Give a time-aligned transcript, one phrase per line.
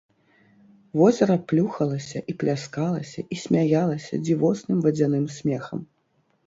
[0.99, 5.79] Возера плюхалася, і пляскалася, і смяялася дзівосным вадзяным смехам.